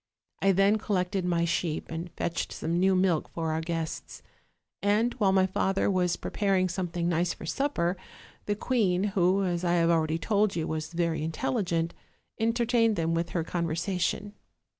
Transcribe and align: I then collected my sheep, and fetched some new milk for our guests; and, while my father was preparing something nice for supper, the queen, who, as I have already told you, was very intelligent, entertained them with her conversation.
I 0.41 0.51
then 0.51 0.79
collected 0.79 1.25
my 1.25 1.45
sheep, 1.45 1.91
and 1.91 2.09
fetched 2.13 2.51
some 2.51 2.79
new 2.79 2.95
milk 2.95 3.29
for 3.29 3.51
our 3.51 3.61
guests; 3.61 4.23
and, 4.81 5.13
while 5.19 5.31
my 5.31 5.45
father 5.45 5.91
was 5.91 6.15
preparing 6.15 6.69
something 6.69 7.07
nice 7.07 7.35
for 7.35 7.45
supper, 7.45 7.95
the 8.47 8.55
queen, 8.55 9.03
who, 9.13 9.43
as 9.43 9.63
I 9.63 9.73
have 9.73 9.91
already 9.91 10.17
told 10.17 10.55
you, 10.55 10.67
was 10.67 10.91
very 10.91 11.21
intelligent, 11.21 11.93
entertained 12.39 12.95
them 12.95 13.13
with 13.13 13.29
her 13.29 13.43
conversation. 13.43 14.33